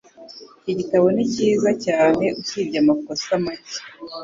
Iki 0.59 0.73
gitabo 0.79 1.05
ni 1.15 1.23
cyiza 1.33 1.71
cyane 1.85 2.25
usibye 2.39 2.77
amakosa 2.83 3.29
make. 3.43 3.77